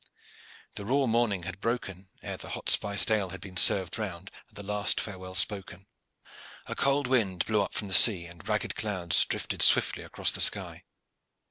[0.77, 4.57] The raw morning had broken ere the hot spiced ale had been served round and
[4.57, 5.85] the last farewell spoken.
[6.65, 10.41] A cold wind blew up from the sea and ragged clouds drifted swiftly across the
[10.41, 10.85] sky.